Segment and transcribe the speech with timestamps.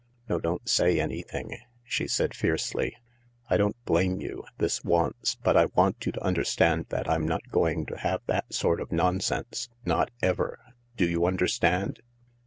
[0.27, 2.95] No, don't say anything," she said fiercely."
[3.51, 7.51] I don't blame you— this once; but I want you to understand that I'm not
[7.51, 9.69] going to have that sort of nonsense.
[9.85, 10.57] Not ever.
[10.97, 11.99] Do you understand